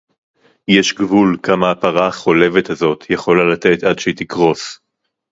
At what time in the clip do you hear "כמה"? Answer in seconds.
1.43-1.71